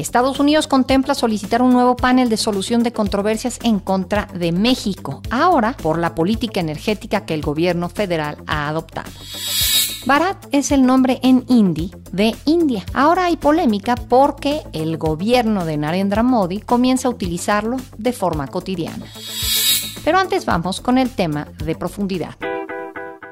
[0.00, 5.22] Estados Unidos contempla solicitar un nuevo panel de solución de controversias en contra de México,
[5.30, 9.10] ahora por la política energética que el gobierno federal ha adoptado.
[10.06, 12.84] Bharat es el nombre en hindi de India.
[12.94, 19.04] Ahora hay polémica porque el gobierno de Narendra Modi comienza a utilizarlo de forma cotidiana.
[20.04, 22.36] Pero antes vamos con el tema de profundidad.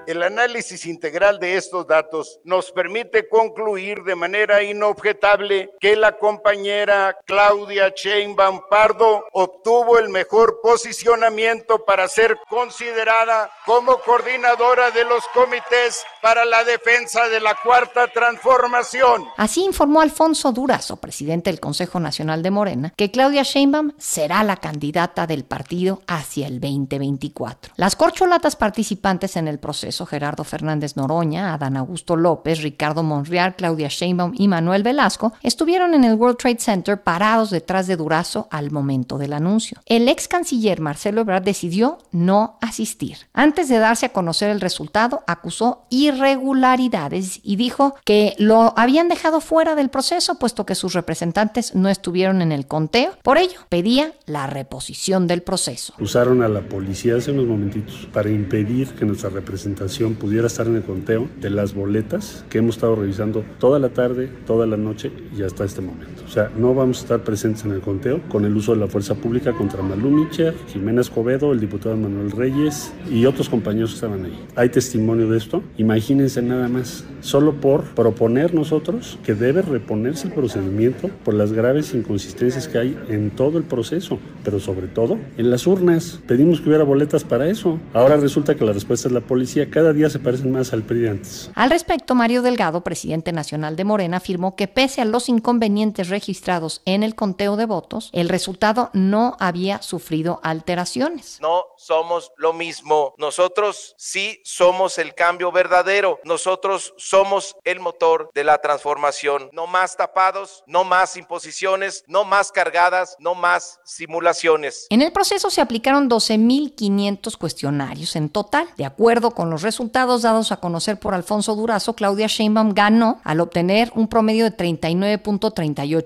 [0.07, 7.17] El análisis integral de estos datos nos permite concluir de manera inobjetable que la compañera
[7.25, 16.05] Claudia Sheinbaum Pardo obtuvo el mejor posicionamiento para ser considerada como coordinadora de los comités
[16.23, 19.25] para la defensa de la cuarta transformación.
[19.37, 24.57] Así informó Alfonso Durazo, presidente del Consejo Nacional de Morena, que Claudia Sheinbaum será la
[24.57, 27.73] candidata del partido hacia el 2024.
[27.77, 33.89] Las corcholatas participantes en el proceso Gerardo Fernández Noroña, Adán Augusto López, Ricardo Monreal, Claudia
[33.89, 38.71] Sheinbaum y Manuel Velasco, estuvieron en el World Trade Center parados detrás de Durazo al
[38.71, 39.81] momento del anuncio.
[39.87, 43.19] El ex canciller Marcelo Ebrard decidió no asistir.
[43.33, 49.41] Antes de darse a conocer el resultado, acusó irregularidades y dijo que lo habían dejado
[49.41, 53.13] fuera del proceso puesto que sus representantes no estuvieron en el conteo.
[53.23, 55.95] Por ello, pedía la reposición del proceso.
[56.01, 59.86] Usaron a la policía hace unos momentitos para impedir que nuestra representación
[60.19, 64.29] pudiera estar en el conteo de las boletas que hemos estado revisando toda la tarde,
[64.47, 66.26] toda la noche y hasta este momento.
[66.37, 69.15] Sea, no vamos a estar presentes en el conteo con el uso de la fuerza
[69.15, 74.23] pública contra Malú Micher, Jimena Escobedo, el diputado Manuel Reyes y otros compañeros que estaban
[74.27, 74.39] ahí.
[74.55, 75.63] Hay testimonio de esto.
[75.79, 81.95] Imagínense nada más, solo por proponer nosotros que debe reponerse el procedimiento por las graves
[81.95, 86.21] inconsistencias que hay en todo el proceso, pero sobre todo en las urnas.
[86.27, 87.81] Pedimos que hubiera boletas para eso.
[87.95, 91.07] Ahora resulta que la respuesta es la policía cada día se parecen más al PRI
[91.07, 91.51] antes.
[91.55, 96.83] Al respecto, Mario Delgado, presidente nacional de Morena, afirmó que pese a los inconvenientes registrados
[96.87, 101.39] en el conteo de votos, el resultado no había sufrido alteraciones.
[101.41, 103.15] No somos lo mismo.
[103.17, 106.19] Nosotros sí somos el cambio verdadero.
[106.25, 109.51] Nosotros somos el motor de la transformación.
[109.53, 114.89] No más tapados, no más imposiciones, no más cargadas, no más simulaciones.
[114.91, 118.69] En el proceso se aplicaron 12.500 cuestionarios en total.
[118.77, 123.39] De acuerdo con los resultados dados a conocer por Alfonso Durazo, Claudia Sheinbaum ganó al
[123.39, 126.06] obtener un promedio de 39.38%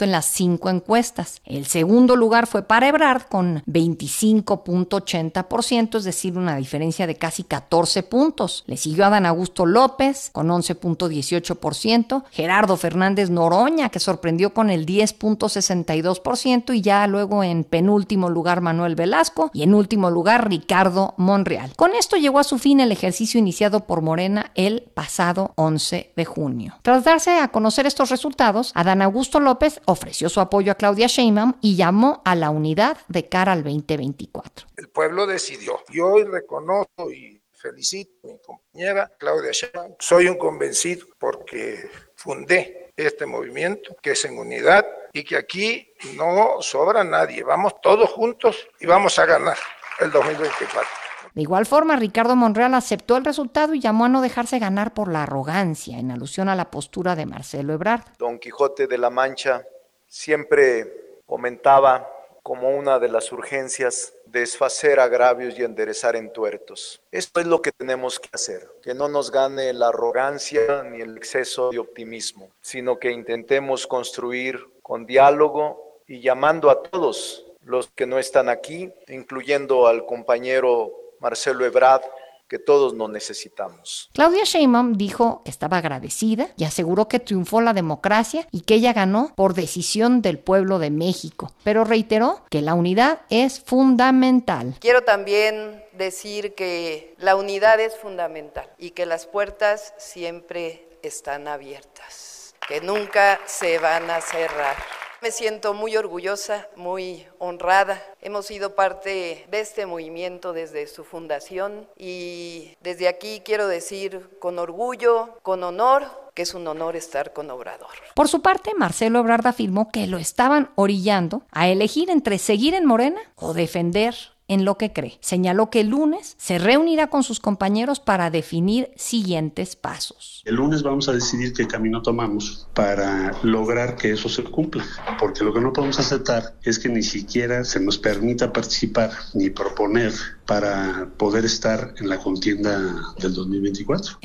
[0.00, 1.42] en las cinco encuestas.
[1.44, 8.02] El segundo lugar fue para Ebrard con 25.80%, es decir, una diferencia de casi 14
[8.02, 8.64] puntos.
[8.66, 16.74] Le siguió Adán Augusto López con 11.18%, Gerardo Fernández Noroña que sorprendió con el 10.62%
[16.74, 21.72] y ya luego en penúltimo lugar Manuel Velasco y en último lugar Ricardo Monreal.
[21.76, 26.24] Con esto llegó a su fin el ejercicio iniciado por Morena el pasado 11 de
[26.24, 26.78] junio.
[26.82, 31.54] Tras darse a conocer estos resultados, Adán Augusto López ofreció su apoyo a Claudia Sheinbaum
[31.60, 34.66] y llamó a la unidad de cara al 2024.
[34.76, 35.80] El pueblo decidió.
[35.90, 39.94] Yo hoy reconozco y felicito a mi compañera Claudia Sheinbaum.
[39.98, 46.60] Soy un convencido porque fundé este movimiento que es en unidad y que aquí no
[46.60, 47.42] sobra nadie.
[47.42, 49.58] Vamos todos juntos y vamos a ganar
[50.00, 51.07] el 2024.
[51.38, 55.06] De igual forma, Ricardo Monreal aceptó el resultado y llamó a no dejarse ganar por
[55.06, 58.02] la arrogancia, en alusión a la postura de Marcelo Ebrard.
[58.18, 59.64] Don Quijote de la Mancha
[60.08, 62.10] siempre comentaba
[62.42, 67.00] como una de las urgencias desfacer agravios y enderezar entuertos.
[67.12, 71.16] Esto es lo que tenemos que hacer, que no nos gane la arrogancia ni el
[71.16, 78.06] exceso de optimismo, sino que intentemos construir con diálogo y llamando a todos los que
[78.06, 82.02] no están aquí, incluyendo al compañero Marcelo Ebrard,
[82.48, 84.10] que todos nos necesitamos.
[84.14, 88.92] Claudia Sheinbaum dijo que estaba agradecida y aseguró que triunfó la democracia y que ella
[88.92, 94.76] ganó por decisión del pueblo de México, pero reiteró que la unidad es fundamental.
[94.80, 102.54] Quiero también decir que la unidad es fundamental y que las puertas siempre están abiertas,
[102.66, 104.76] que nunca se van a cerrar.
[105.20, 108.00] Me siento muy orgullosa, muy honrada.
[108.20, 114.60] Hemos sido parte de este movimiento desde su fundación y desde aquí quiero decir con
[114.60, 116.04] orgullo, con honor,
[116.34, 117.90] que es un honor estar con Obrador.
[118.14, 122.86] Por su parte, Marcelo Ebrard afirmó que lo estaban orillando a elegir entre seguir en
[122.86, 124.14] Morena o defender
[124.48, 125.18] en lo que cree.
[125.20, 130.42] Señaló que el lunes se reunirá con sus compañeros para definir siguientes pasos.
[130.44, 134.84] El lunes vamos a decidir qué camino tomamos para lograr que eso se cumpla,
[135.18, 139.50] porque lo que no podemos aceptar es que ni siquiera se nos permita participar ni
[139.50, 140.12] proponer
[140.46, 144.18] para poder estar en la contienda del 2024.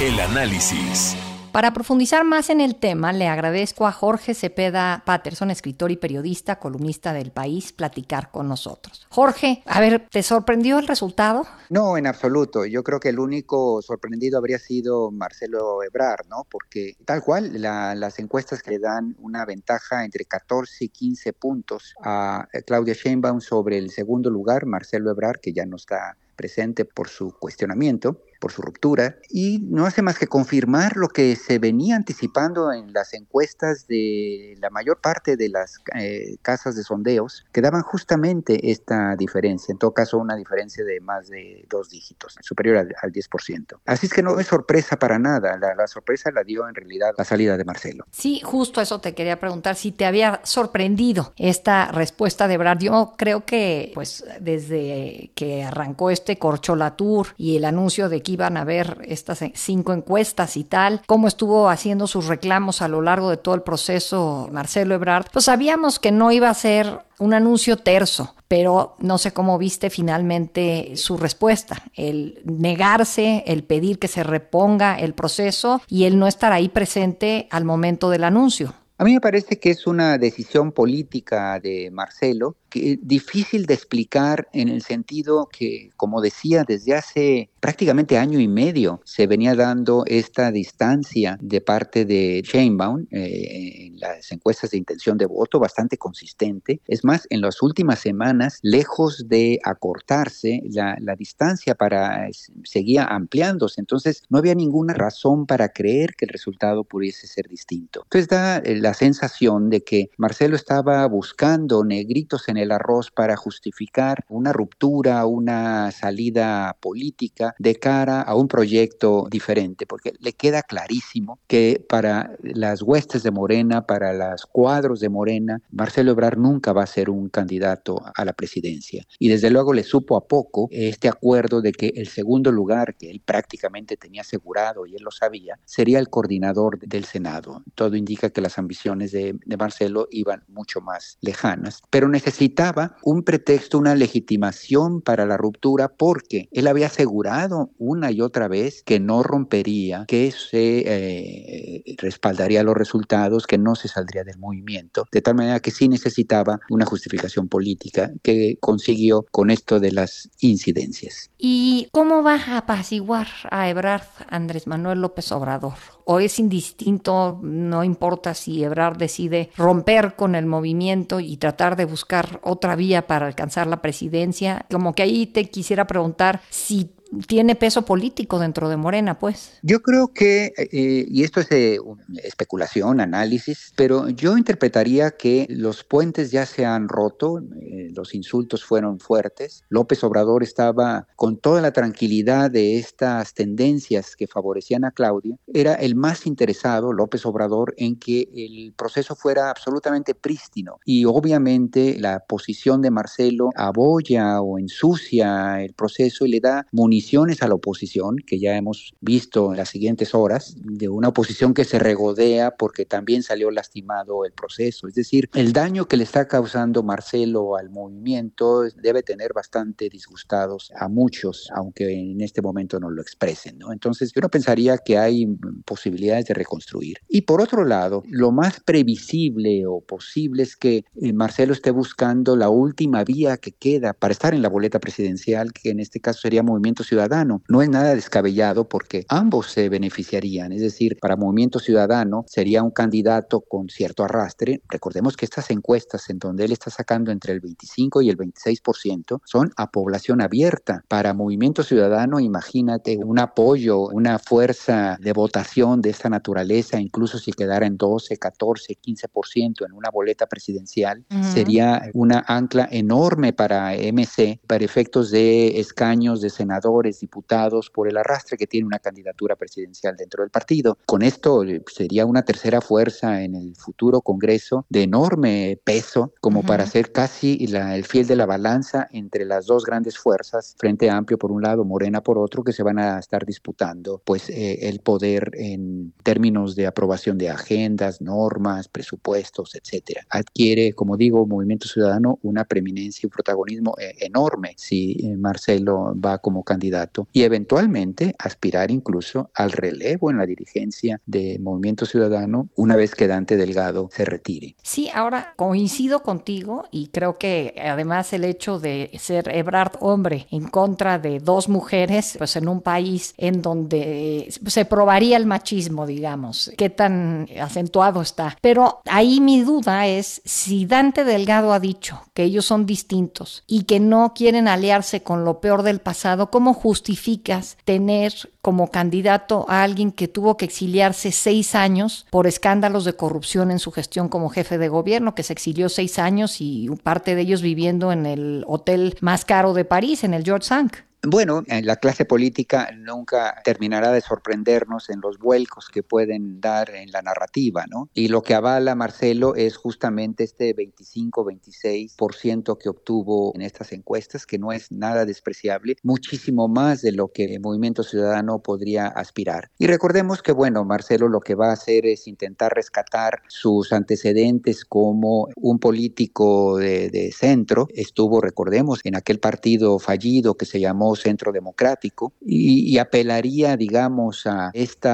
[0.00, 1.16] El análisis.
[1.52, 6.58] Para profundizar más en el tema, le agradezco a Jorge Cepeda Patterson, escritor y periodista,
[6.58, 9.06] columnista del país, platicar con nosotros.
[9.08, 11.46] Jorge, a ver, ¿te sorprendió el resultado?
[11.70, 12.66] No, en absoluto.
[12.66, 16.46] Yo creo que el único sorprendido habría sido Marcelo Ebrard, ¿no?
[16.50, 21.94] Porque tal cual, las encuestas que le dan una ventaja entre 14 y 15 puntos
[22.04, 27.08] a Claudia Sheinbaum sobre el segundo lugar, Marcelo Ebrard, que ya no está presente por
[27.08, 31.96] su cuestionamiento, por su ruptura, y no hace más que confirmar lo que se venía
[31.96, 37.60] anticipando en las encuestas de la mayor parte de las eh, casas de sondeos, que
[37.60, 42.76] daban justamente esta diferencia, en todo caso una diferencia de más de dos dígitos, superior
[42.76, 43.78] al, 10%.
[43.86, 47.24] Así es que no es sorpresa para nada, la, sorpresa la dio en realidad la
[47.24, 48.04] salida de Marcelo.
[48.10, 52.78] Sí, justo eso te quería preguntar, si te había sorprendido esta respuesta de Brad.
[52.78, 58.64] Yo creo que pues desde que arrancó este Corcholatur y el anuncio de iban a
[58.64, 63.36] ver estas cinco encuestas y tal, cómo estuvo haciendo sus reclamos a lo largo de
[63.36, 68.34] todo el proceso Marcelo Ebrard, pues sabíamos que no iba a ser un anuncio terso,
[68.48, 74.98] pero no sé cómo viste finalmente su respuesta, el negarse, el pedir que se reponga
[74.98, 78.74] el proceso y el no estar ahí presente al momento del anuncio.
[78.98, 82.56] A mí me parece que es una decisión política de Marcelo
[83.00, 89.00] difícil de explicar en el sentido que, como decía, desde hace prácticamente año y medio
[89.04, 95.18] se venía dando esta distancia de parte de Sheinbaum eh, en las encuestas de intención
[95.18, 96.80] de voto bastante consistente.
[96.86, 102.28] Es más, en las últimas semanas, lejos de acortarse, la, la distancia para
[102.64, 103.80] seguía ampliándose.
[103.80, 108.02] Entonces, no había ninguna razón para creer que el resultado pudiese ser distinto.
[108.04, 113.36] Entonces, da eh, la sensación de que Marcelo estaba buscando negritos en el arroz para
[113.36, 120.62] justificar una ruptura, una salida política de cara a un proyecto diferente, porque le queda
[120.62, 126.72] clarísimo que para las huestes de Morena, para los cuadros de Morena, Marcelo Ebrard nunca
[126.72, 129.06] va a ser un candidato a la presidencia.
[129.18, 133.10] Y desde luego le supo a poco este acuerdo de que el segundo lugar, que
[133.10, 137.62] él prácticamente tenía asegurado y él lo sabía, sería el coordinador del Senado.
[137.74, 142.55] Todo indica que las ambiciones de, de Marcelo iban mucho más lejanas, pero necesita
[143.02, 148.82] un pretexto, una legitimación para la ruptura porque él había asegurado una y otra vez
[148.82, 155.06] que no rompería, que se eh, respaldaría los resultados, que no se saldría del movimiento,
[155.12, 160.30] de tal manera que sí necesitaba una justificación política que consiguió con esto de las
[160.40, 161.30] incidencias.
[161.38, 165.95] ¿Y cómo va a apaciguar a Ebrard Andrés Manuel López Obrador?
[166.08, 171.84] ¿O es indistinto, no importa si Ebrard decide romper con el movimiento y tratar de
[171.84, 174.66] buscar otra vía para alcanzar la presidencia?
[174.70, 176.92] Como que ahí te quisiera preguntar si
[177.26, 179.58] tiene peso político dentro de Morena, pues.
[179.62, 181.80] Yo creo que, eh, y esto es de
[182.22, 188.64] especulación, análisis, pero yo interpretaría que los puentes ya se han roto, eh, los insultos
[188.64, 194.90] fueron fuertes, López Obrador estaba con toda la tranquilidad de estas tendencias que favorecían a
[194.90, 200.78] Claudia, era el más interesado, López Obrador, en que el proceso fuera absolutamente prístino.
[200.84, 206.95] Y obviamente la posición de Marcelo aboya o ensucia el proceso y le da munición
[207.40, 211.64] a la oposición, que ya hemos visto en las siguientes horas, de una oposición que
[211.64, 214.88] se regodea porque también salió lastimado el proceso.
[214.88, 220.72] Es decir, el daño que le está causando Marcelo al movimiento debe tener bastante disgustados
[220.76, 223.58] a muchos, aunque en este momento no lo expresen.
[223.58, 223.72] ¿no?
[223.72, 225.26] Entonces, yo no pensaría que hay
[225.64, 226.98] posibilidades de reconstruir.
[227.08, 232.36] Y por otro lado, lo más previsible o posible es que eh, Marcelo esté buscando
[232.36, 236.20] la última vía que queda para estar en la boleta presidencial, que en este caso
[236.20, 237.42] sería Movimiento Ciudadano.
[237.48, 242.70] No es nada descabellado porque ambos se beneficiarían, es decir, para Movimiento Ciudadano sería un
[242.70, 244.62] candidato con cierto arrastre.
[244.68, 249.20] Recordemos que estas encuestas en donde él está sacando entre el 25 y el 26%
[249.24, 250.84] son a población abierta.
[250.88, 257.32] Para Movimiento Ciudadano, imagínate un apoyo, una fuerza de votación de esta naturaleza, incluso si
[257.32, 264.40] quedara en 12, 14, 15% en una boleta presidencial, sería una ancla enorme para MC,
[264.46, 269.36] para efectos de escaños de senador senadores, diputados, por el arrastre que tiene una candidatura
[269.36, 270.78] presidencial dentro del partido.
[270.86, 276.42] Con esto eh, sería una tercera fuerza en el futuro Congreso de enorme peso, como
[276.42, 281.18] para ser casi el fiel de la balanza entre las dos grandes fuerzas, Frente Amplio
[281.18, 284.80] por un lado, Morena por otro, que se van a estar disputando pues eh, el
[284.80, 290.02] poder en términos de aprobación de agendas, normas, presupuestos, etcétera.
[290.10, 295.94] Adquiere, como digo, Movimiento Ciudadano una preeminencia y un protagonismo eh, enorme si eh, Marcelo
[295.98, 302.48] va como candidato y eventualmente aspirar incluso al relevo en la dirigencia de Movimiento Ciudadano
[302.56, 304.56] una vez que Dante Delgado se retire.
[304.62, 310.48] Sí, ahora coincido contigo y creo que además el hecho de ser Ebrard hombre en
[310.48, 316.50] contra de dos mujeres, pues en un país en donde se probaría el machismo, digamos,
[316.56, 318.36] qué tan acentuado está.
[318.40, 323.64] Pero ahí mi duda es si Dante Delgado ha dicho que ellos son distintos y
[323.64, 329.62] que no quieren aliarse con lo peor del pasado, ¿cómo justificas tener como candidato a
[329.62, 334.30] alguien que tuvo que exiliarse seis años por escándalos de corrupción en su gestión como
[334.30, 338.44] jefe de gobierno, que se exilió seis años y parte de ellos viviendo en el
[338.46, 340.85] hotel más caro de París, en el George Sank.
[341.08, 346.90] Bueno, la clase política nunca terminará de sorprendernos en los vuelcos que pueden dar en
[346.90, 347.88] la narrativa, ¿no?
[347.94, 354.38] Y lo que avala Marcelo es justamente este 25-26% que obtuvo en estas encuestas, que
[354.38, 359.52] no es nada despreciable, muchísimo más de lo que el Movimiento Ciudadano podría aspirar.
[359.58, 364.64] Y recordemos que, bueno, Marcelo lo que va a hacer es intentar rescatar sus antecedentes
[364.64, 367.68] como un político de, de centro.
[367.72, 374.50] Estuvo, recordemos, en aquel partido fallido que se llamó centro democrático y, apelaría, digamos, a
[374.52, 374.88] este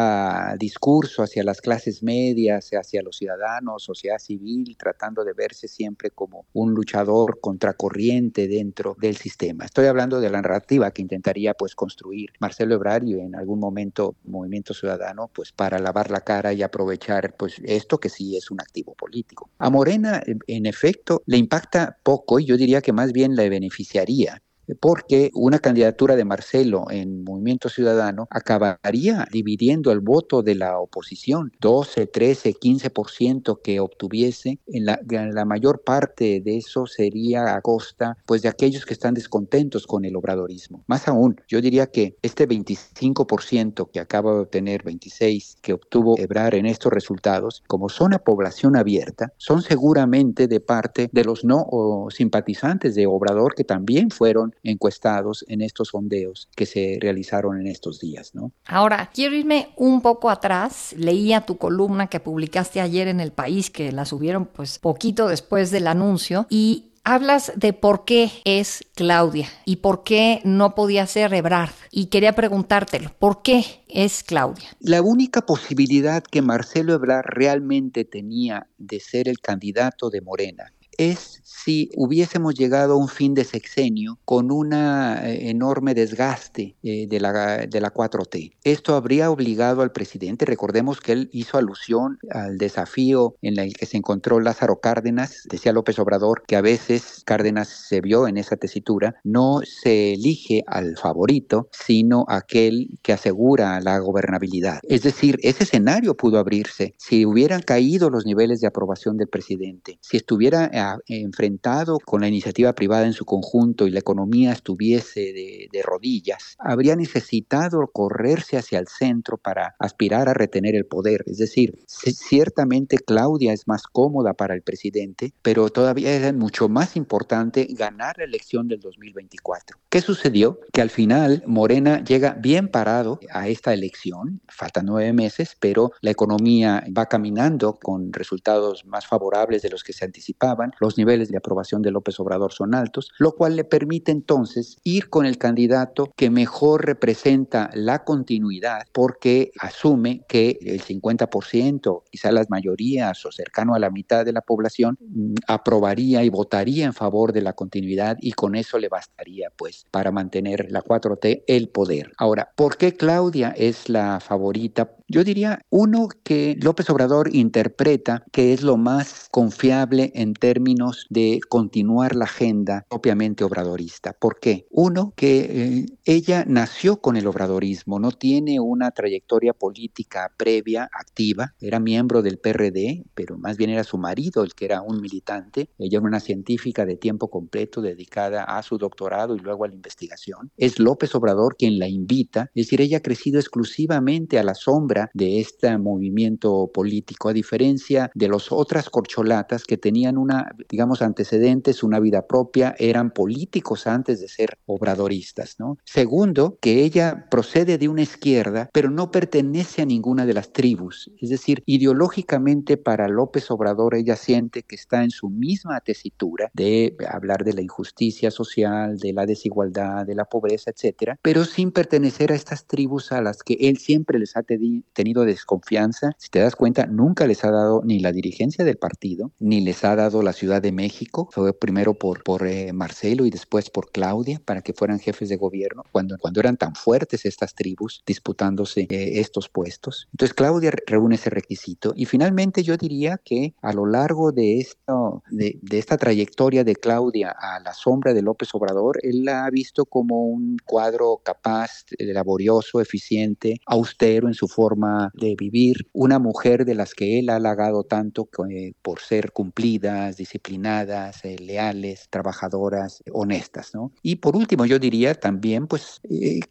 [0.59, 6.47] discurso hacia las clases medias, hacia los ciudadanos, sociedad civil, tratando de verse siempre como
[6.53, 9.65] un luchador contracorriente dentro del sistema.
[9.65, 14.75] Estoy hablando de la narrativa que intentaría pues construir Marcelo Ebrard en algún momento Movimiento
[14.75, 18.95] Ciudadano pues para lavar la cara y aprovechar pues esto que sí es un activo
[18.95, 19.51] político.
[19.59, 24.43] A Morena en efecto le impacta poco y yo diría que más bien le beneficiaría
[24.81, 31.53] porque una candidatura de Marcelo en Movimiento Ciudadano acabaría dividiendo el voto de la oposición,
[31.61, 38.43] 12, 13, 15% que obtuviese, en la, mayor parte de eso sería a costa pues
[38.43, 40.85] de aquellos que están descontentos con el obradorismo.
[40.87, 46.55] Más aún, yo diría que este 25% que acaba de obtener, 26 que obtuvo Ebrar
[46.55, 51.67] en estos resultados, como son a población abierta, son seguramente de parte de los no
[52.11, 58.01] simpatizantes de Obrador que también fueron encuestados en estos sondeos que se realizaron en estos
[58.01, 58.53] días, ¿no?
[58.67, 60.95] Ahora, quiero irme un poco atrás.
[60.97, 65.71] Leía tu columna que publicaste ayer en El País, que la subieron pues poquito después
[65.71, 71.35] del anuncio, y Hablas de por qué es Claudia y por qué no podía ser
[71.35, 71.73] Ebrard.
[71.91, 74.69] Y quería preguntártelo, ¿por qué es Claudia?
[74.79, 80.73] La única posibilidad que Marcelo Ebrard realmente tenía de ser el candidato de Morena
[81.11, 87.07] es si hubiésemos llegado a un fin de sexenio con un eh, enorme desgaste eh,
[87.07, 88.53] de, la, de la 4T.
[88.65, 93.87] Esto habría obligado al presidente, recordemos que él hizo alusión al desafío en el que
[93.87, 98.57] se encontró Lázaro Cárdenas, decía López Obrador, que a veces Cárdenas se vio en esa
[98.57, 104.81] tesitura, no se elige al favorito, sino aquel que asegura la gobernabilidad.
[104.83, 109.99] Es decir, ese escenario pudo abrirse si hubieran caído los niveles de aprobación del presidente,
[110.01, 110.71] si estuviera
[111.07, 116.57] enfrentado con la iniciativa privada en su conjunto y la economía estuviese de, de rodillas,
[116.59, 121.25] habría necesitado correrse hacia el centro para aspirar a retener el poder.
[121.27, 126.97] Es decir, ciertamente Claudia es más cómoda para el presidente, pero todavía es mucho más
[126.97, 129.79] importante ganar la elección del 2024.
[129.89, 130.61] ¿Qué sucedió?
[130.73, 136.11] Que al final Morena llega bien parado a esta elección, faltan nueve meses, pero la
[136.11, 141.39] economía va caminando con resultados más favorables de los que se anticipaban los niveles de
[141.39, 146.13] aprobación de López Obrador son altos, lo cual le permite entonces ir con el candidato
[146.17, 153.75] que mejor representa la continuidad porque asume que el 50%, quizá las mayorías o cercano
[153.75, 158.17] a la mitad de la población, mm, aprobaría y votaría en favor de la continuidad
[158.21, 162.13] y con eso le bastaría pues para mantener la 4T el poder.
[162.17, 164.97] Ahora, ¿por qué Claudia es la favorita?
[165.09, 170.62] Yo diría uno que López Obrador interpreta que es lo más confiable en términos
[171.11, 174.13] de continuar la agenda propiamente obradorista.
[174.13, 174.67] ¿Por qué?
[174.71, 181.55] Uno, que eh, ella nació con el obradorismo, no tiene una trayectoria política previa, activa,
[181.61, 185.69] era miembro del PRD, pero más bien era su marido el que era un militante,
[185.79, 189.75] ella era una científica de tiempo completo dedicada a su doctorado y luego a la
[189.75, 190.51] investigación.
[190.57, 195.11] Es López Obrador quien la invita, es decir, ella ha crecido exclusivamente a la sombra
[195.15, 201.83] de este movimiento político, a diferencia de las otras corcholatas que tenían una, digamos, antecedentes,
[201.83, 205.79] una vida propia, eran políticos antes de ser obradoristas, ¿no?
[205.85, 211.11] Segundo, que ella procede de una izquierda, pero no pertenece a ninguna de las tribus,
[211.21, 216.97] es decir, ideológicamente para López Obrador ella siente que está en su misma tesitura de
[217.09, 222.33] hablar de la injusticia social, de la desigualdad, de la pobreza, etcétera, pero sin pertenecer
[222.33, 226.13] a estas tribus a las que él siempre les ha tenido desconfianza.
[226.19, 229.85] Si te das cuenta, nunca les ha dado ni la dirigencia del partido, ni les
[229.85, 231.29] ha dado la Ciudad de México.
[231.31, 235.37] Fue primero por, por eh, Marcelo y después por Claudia para que fueran jefes de
[235.37, 240.09] gobierno, cuando, cuando eran tan fuertes estas tribus disputándose eh, estos puestos.
[240.13, 245.23] Entonces Claudia reúne ese requisito y finalmente yo diría que a lo largo de, esto,
[245.31, 249.51] de, de esta trayectoria de Claudia a la sombra de López Obrador, él la ha
[249.51, 256.19] visto como un cuadro capaz, eh, laborioso, eficiente, austero en su forma de vivir, una
[256.19, 262.09] mujer de las que él ha halagado tanto eh, por ser cumplidas, disciplinadas, eh, leales,
[262.09, 263.93] trabajadoras, honestas, ¿no?
[264.03, 266.01] Y por último, yo diría también, pues,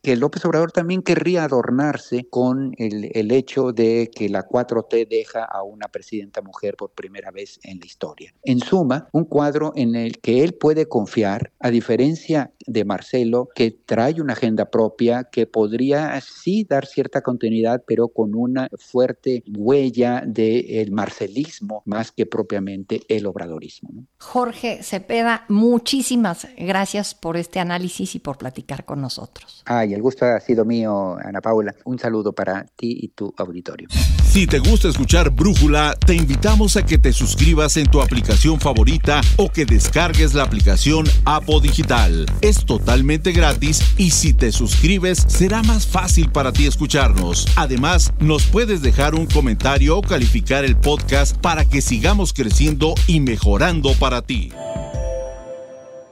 [0.02, 5.44] que López Obrador también querría adornarse con el, el hecho de que la 4T deja
[5.44, 8.34] a una presidenta mujer por primera vez en la historia.
[8.44, 13.72] En suma, un cuadro en el que él puede confiar, a diferencia de Marcelo, que
[13.72, 20.24] trae una agenda propia, que podría sí dar cierta continuidad, pero con una fuerte huella
[20.26, 23.71] del marcelismo más que propiamente el obradorismo.
[24.18, 29.64] Jorge Cepeda, muchísimas gracias por este análisis y por platicar con nosotros.
[29.66, 31.76] Ay, el gusto ha sido mío, Ana Paula.
[31.86, 33.88] Un saludo para ti y tu auditorio.
[34.24, 39.22] Si te gusta escuchar Brújula, te invitamos a que te suscribas en tu aplicación favorita
[39.38, 42.26] o que descargues la aplicación Apo Digital.
[42.42, 47.48] Es totalmente gratis y si te suscribes será más fácil para ti escucharnos.
[47.56, 53.20] Además, nos puedes dejar un comentario o calificar el podcast para que sigamos creciendo y
[53.20, 53.61] mejorando
[54.00, 54.52] para ti.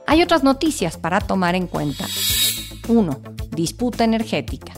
[0.06, 2.06] Hay otras noticias para tomar en cuenta.
[2.90, 3.20] 1.
[3.52, 4.72] Disputa energética.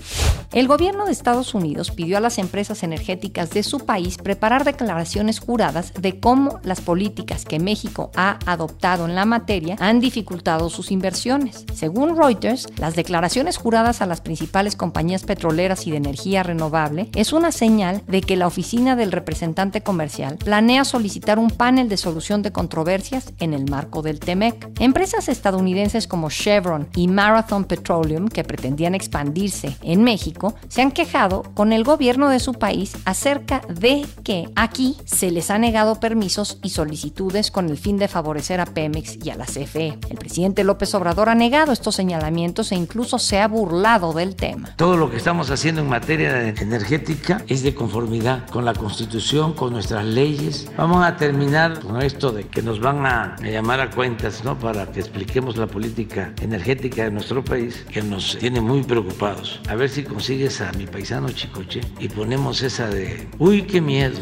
[0.53, 5.41] El gobierno de Estados Unidos pidió a las empresas energéticas de su país preparar declaraciones
[5.41, 10.91] juradas de cómo las políticas que México ha adoptado en la materia han dificultado sus
[10.91, 11.65] inversiones.
[11.73, 17.33] Según Reuters, las declaraciones juradas a las principales compañías petroleras y de energía renovable es
[17.33, 22.43] una señal de que la oficina del representante comercial planea solicitar un panel de solución
[22.43, 24.69] de controversias en el marco del TEMEC.
[24.81, 28.02] Empresas estadounidenses como Chevron y Marathon Petroleum,
[28.33, 33.63] que pretendían expandirse en México, se han quejado con el gobierno de su país acerca
[33.69, 38.61] de que aquí se les ha negado permisos y solicitudes con el fin de favorecer
[38.61, 39.99] a Pemex y a la CFE.
[40.11, 44.75] El presidente López Obrador ha negado estos señalamientos e incluso se ha burlado del tema.
[44.77, 49.73] Todo lo que estamos haciendo en materia energética es de conformidad con la Constitución, con
[49.73, 50.69] nuestras leyes.
[50.77, 54.59] Vamos a terminar con esto de que nos van a llamar a cuentas, ¿no?
[54.59, 59.61] Para que expliquemos la política energética de nuestro país, que nos tiene muy preocupados.
[59.69, 63.81] A ver si consigue sigues a mi paisano Chicoche y ponemos esa de, uy, qué
[63.81, 64.19] miedo.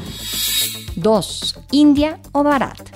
[0.97, 1.59] 2.
[1.71, 2.91] India o Bharat.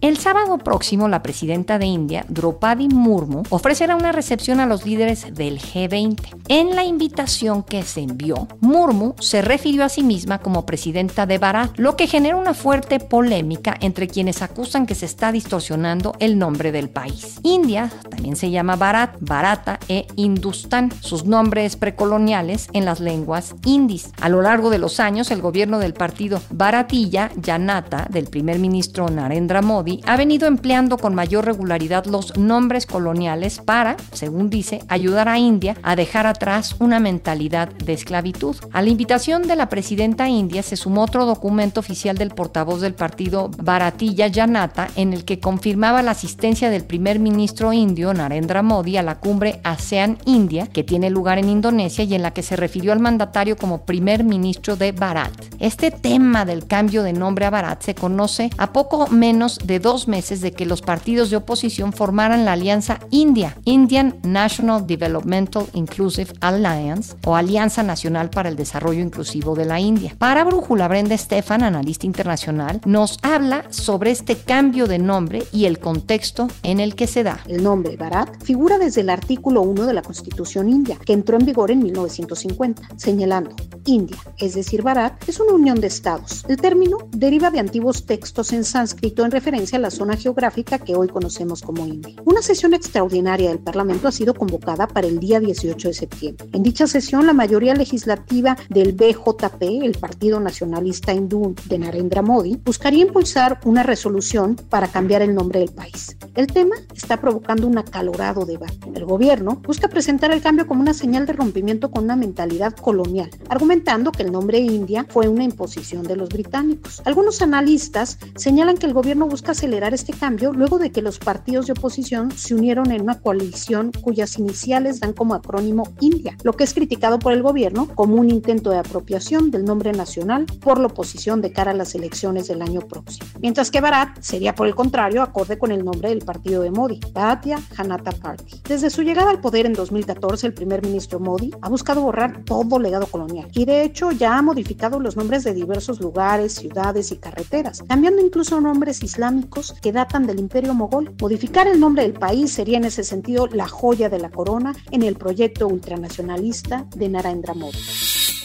[0.00, 5.34] El sábado próximo, la presidenta de India, Draupadi Murmu, ofrecerá una recepción a los líderes
[5.34, 6.36] del G20.
[6.46, 11.38] En la invitación que se envió, Murmu se refirió a sí misma como presidenta de
[11.38, 16.38] Bharat, lo que genera una fuerte polémica entre quienes acusan que se está distorsionando el
[16.38, 17.40] nombre del país.
[17.42, 24.12] India también se llama Bharat, Bharata e Hindustán, sus nombres precoloniales en las lenguas indis.
[24.20, 29.08] A lo largo de los años, el gobierno del partido Bharatilla Janata del primer ministro
[29.08, 35.28] Narendra Modi ha venido empleando con mayor regularidad los nombres coloniales para, según dice, ayudar
[35.28, 38.56] a India a dejar atrás una mentalidad de esclavitud.
[38.72, 42.94] A la invitación de la presidenta india se sumó otro documento oficial del portavoz del
[42.94, 48.96] partido Bharatiya Janata en el que confirmaba la asistencia del primer ministro indio Narendra Modi
[48.96, 52.92] a la cumbre ASEAN-India que tiene lugar en Indonesia y en la que se refirió
[52.92, 55.32] al mandatario como primer ministro de Bharat.
[55.58, 60.08] Este tema del cambio de nombre a Bharat se conoce a poco menos de dos
[60.08, 66.32] meses de que los partidos de oposición formaran la alianza India, Indian National Developmental Inclusive
[66.40, 70.14] Alliance o Alianza Nacional para el Desarrollo Inclusivo de la India.
[70.18, 75.78] Para Brújula, Brenda Estefan, analista internacional, nos habla sobre este cambio de nombre y el
[75.78, 77.40] contexto en el que se da.
[77.46, 81.46] El nombre Bharat figura desde el artículo 1 de la Constitución india, que entró en
[81.46, 86.44] vigor en 1950, señalando India, es decir, Bharat, es una unión de estados.
[86.48, 90.94] El término deriva de antiguos textos en sánscrito en referencia a la zona geográfica que
[90.94, 92.14] hoy conocemos como India.
[92.24, 96.48] Una sesión extraordinaria del Parlamento ha sido convocada para el día 18 de septiembre.
[96.52, 102.60] En dicha sesión, la mayoría legislativa del BJP, el Partido Nacionalista Hindú de Narendra Modi,
[102.64, 106.16] buscaría impulsar una resolución para cambiar el nombre del país.
[106.34, 108.90] El tema está provocando un acalorado debate.
[108.94, 113.30] El gobierno busca presentar el cambio como una señal de rompimiento con una mentalidad colonial,
[113.48, 117.02] argumentando que el nombre India fue una imposición de los británicos.
[117.04, 121.66] Algunos analistas señalan que el gobierno busca acelerar este cambio luego de que los partidos
[121.66, 126.62] de oposición se unieron en una coalición cuyas iniciales dan como acrónimo India, lo que
[126.62, 130.86] es criticado por el gobierno como un intento de apropiación del nombre nacional por la
[130.86, 133.26] oposición de cara a las elecciones del año próximo.
[133.40, 137.00] Mientras que Bharat sería por el contrario acorde con el nombre del partido de Modi,
[137.12, 138.60] Bharatiya Janata Party.
[138.62, 142.78] Desde su llegada al poder en 2014, el primer ministro Modi ha buscado borrar todo
[142.78, 147.16] legado colonial y de hecho ya ha modificado los nombres de diversos lugares, ciudades y
[147.16, 149.47] carreteras, cambiando incluso nombres islámicos
[149.80, 151.14] que datan del imperio mogol.
[151.20, 155.02] Modificar el nombre del país sería en ese sentido la joya de la corona en
[155.02, 157.78] el proyecto ultranacionalista de Narendra Modi.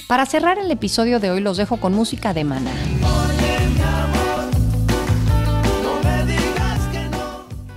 [0.07, 2.71] Para cerrar el episodio de hoy los dejo con música de Maná.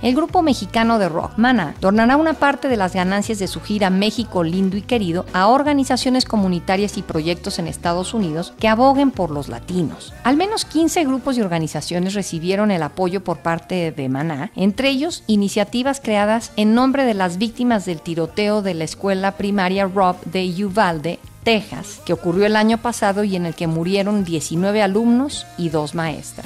[0.07, 3.89] El grupo mexicano de rock Mana donará una parte de las ganancias de su gira
[3.89, 9.31] México lindo y querido a organizaciones comunitarias y proyectos en Estados Unidos que aboguen por
[9.31, 10.13] los latinos.
[10.23, 15.25] Al menos 15 grupos y organizaciones recibieron el apoyo por parte de Maná, entre ellos
[15.27, 20.63] iniciativas creadas en nombre de las víctimas del tiroteo de la escuela primaria Rob de
[20.63, 25.67] Uvalde Texas, que ocurrió el año pasado y en el que murieron 19 alumnos y
[25.67, 26.45] dos maestras.